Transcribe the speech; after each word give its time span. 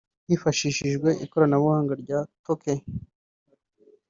Hifashishijwe 0.29 1.09
ikoranabuhanga 1.25 1.93
rya 2.01 2.19
TorQue 2.43 2.81